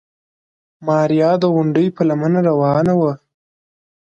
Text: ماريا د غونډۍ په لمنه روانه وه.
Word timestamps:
ماريا 0.87 1.31
د 1.39 1.43
غونډۍ 1.53 1.87
په 1.95 2.01
لمنه 2.09 2.39
روانه 2.49 2.93
وه. 3.01 3.13